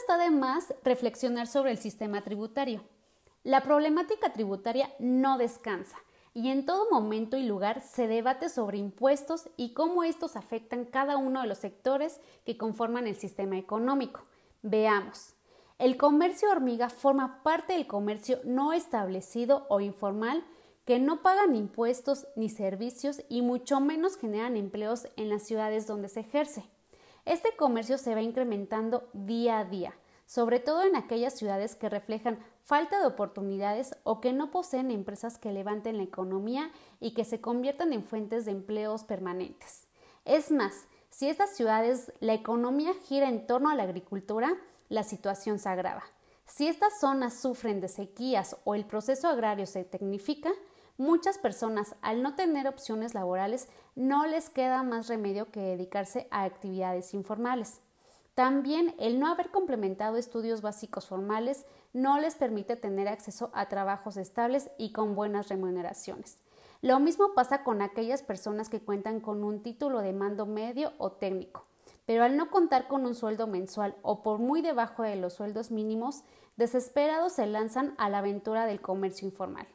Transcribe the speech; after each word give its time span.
está 0.00 0.16
de 0.16 0.30
más 0.30 0.74
reflexionar 0.84 1.46
sobre 1.46 1.70
el 1.70 1.78
sistema 1.78 2.22
tributario. 2.22 2.82
La 3.44 3.62
problemática 3.62 4.32
tributaria 4.32 4.90
no 4.98 5.38
descansa 5.38 5.96
y 6.34 6.48
en 6.50 6.64
todo 6.64 6.90
momento 6.90 7.36
y 7.36 7.42
lugar 7.42 7.82
se 7.82 8.06
debate 8.06 8.48
sobre 8.48 8.78
impuestos 8.78 9.48
y 9.56 9.74
cómo 9.74 10.04
estos 10.04 10.36
afectan 10.36 10.84
cada 10.84 11.16
uno 11.16 11.42
de 11.42 11.48
los 11.48 11.58
sectores 11.58 12.20
que 12.44 12.56
conforman 12.56 13.06
el 13.06 13.16
sistema 13.16 13.58
económico. 13.58 14.22
Veamos. 14.62 15.34
El 15.78 15.96
comercio 15.96 16.50
hormiga 16.50 16.88
forma 16.88 17.42
parte 17.42 17.74
del 17.74 17.86
comercio 17.86 18.40
no 18.44 18.72
establecido 18.72 19.66
o 19.68 19.80
informal 19.80 20.44
que 20.84 20.98
no 20.98 21.22
pagan 21.22 21.54
impuestos 21.54 22.26
ni 22.36 22.48
servicios 22.48 23.22
y 23.28 23.42
mucho 23.42 23.80
menos 23.80 24.16
generan 24.16 24.56
empleos 24.56 25.08
en 25.16 25.28
las 25.28 25.42
ciudades 25.42 25.86
donde 25.86 26.08
se 26.08 26.20
ejerce. 26.20 26.64
Este 27.28 27.54
comercio 27.54 27.98
se 27.98 28.14
va 28.14 28.22
incrementando 28.22 29.06
día 29.12 29.58
a 29.58 29.66
día, 29.66 29.92
sobre 30.24 30.60
todo 30.60 30.82
en 30.84 30.96
aquellas 30.96 31.36
ciudades 31.36 31.74
que 31.74 31.90
reflejan 31.90 32.38
falta 32.64 32.98
de 33.00 33.06
oportunidades 33.06 33.94
o 34.02 34.22
que 34.22 34.32
no 34.32 34.50
poseen 34.50 34.90
empresas 34.90 35.36
que 35.36 35.52
levanten 35.52 35.98
la 35.98 36.04
economía 36.04 36.70
y 37.00 37.12
que 37.12 37.26
se 37.26 37.42
conviertan 37.42 37.92
en 37.92 38.02
fuentes 38.02 38.46
de 38.46 38.52
empleos 38.52 39.04
permanentes. 39.04 39.86
Es 40.24 40.50
más, 40.50 40.86
si 41.10 41.28
estas 41.28 41.54
ciudades 41.54 42.14
la 42.20 42.32
economía 42.32 42.94
gira 42.94 43.28
en 43.28 43.46
torno 43.46 43.68
a 43.68 43.74
la 43.74 43.82
agricultura, 43.82 44.56
la 44.88 45.02
situación 45.02 45.58
se 45.58 45.68
agrava. 45.68 46.04
Si 46.46 46.66
estas 46.66 46.98
zonas 46.98 47.38
sufren 47.38 47.82
de 47.82 47.88
sequías 47.88 48.56
o 48.64 48.74
el 48.74 48.86
proceso 48.86 49.28
agrario 49.28 49.66
se 49.66 49.84
tecnifica, 49.84 50.50
muchas 50.98 51.38
personas, 51.38 51.94
al 52.02 52.22
no 52.22 52.34
tener 52.34 52.68
opciones 52.68 53.14
laborales, 53.14 53.68
no 53.94 54.26
les 54.26 54.50
queda 54.50 54.82
más 54.82 55.08
remedio 55.08 55.50
que 55.50 55.60
dedicarse 55.60 56.28
a 56.30 56.44
actividades 56.44 57.14
informales. 57.14 57.80
También 58.34 58.94
el 58.98 59.18
no 59.18 59.28
haber 59.28 59.50
complementado 59.50 60.16
estudios 60.16 60.60
básicos 60.60 61.06
formales 61.06 61.64
no 61.92 62.20
les 62.20 62.36
permite 62.36 62.76
tener 62.76 63.08
acceso 63.08 63.50
a 63.52 63.68
trabajos 63.68 64.16
estables 64.16 64.70
y 64.78 64.92
con 64.92 65.14
buenas 65.14 65.48
remuneraciones. 65.48 66.38
Lo 66.80 67.00
mismo 67.00 67.34
pasa 67.34 67.64
con 67.64 67.82
aquellas 67.82 68.22
personas 68.22 68.68
que 68.68 68.80
cuentan 68.80 69.20
con 69.20 69.42
un 69.42 69.62
título 69.62 70.00
de 70.00 70.12
mando 70.12 70.46
medio 70.46 70.92
o 70.98 71.10
técnico, 71.10 71.64
pero 72.06 72.22
al 72.22 72.36
no 72.36 72.50
contar 72.50 72.86
con 72.86 73.06
un 73.06 73.16
sueldo 73.16 73.48
mensual 73.48 73.96
o 74.02 74.22
por 74.22 74.38
muy 74.38 74.62
debajo 74.62 75.02
de 75.02 75.16
los 75.16 75.34
sueldos 75.34 75.72
mínimos, 75.72 76.22
desesperados 76.56 77.32
se 77.32 77.46
lanzan 77.46 77.94
a 77.98 78.08
la 78.08 78.18
aventura 78.18 78.66
del 78.66 78.80
comercio 78.80 79.26
informal. 79.26 79.66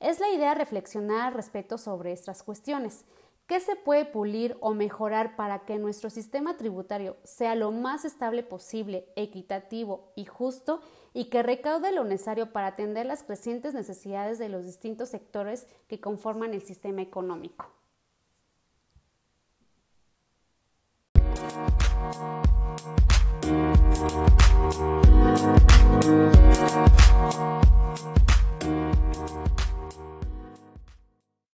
Es 0.00 0.20
la 0.20 0.30
idea 0.30 0.54
reflexionar 0.54 1.28
al 1.28 1.34
respecto 1.34 1.78
sobre 1.78 2.12
estas 2.12 2.42
cuestiones, 2.42 3.04
¿Qué 3.48 3.60
se 3.60 3.76
puede 3.76 4.04
pulir 4.04 4.58
o 4.60 4.74
mejorar 4.74 5.34
para 5.34 5.60
que 5.60 5.78
nuestro 5.78 6.10
sistema 6.10 6.58
tributario 6.58 7.16
sea 7.24 7.54
lo 7.54 7.72
más 7.72 8.04
estable 8.04 8.42
posible, 8.42 9.08
equitativo 9.16 10.12
y 10.16 10.26
justo 10.26 10.82
y 11.14 11.30
que 11.30 11.42
recaude 11.42 11.90
lo 11.90 12.04
necesario 12.04 12.52
para 12.52 12.66
atender 12.66 13.06
las 13.06 13.22
crecientes 13.22 13.72
necesidades 13.72 14.38
de 14.38 14.50
los 14.50 14.66
distintos 14.66 15.08
sectores 15.08 15.66
que 15.88 15.98
conforman 15.98 16.52
el 16.52 16.60
sistema 16.60 17.00
económico? 17.00 17.72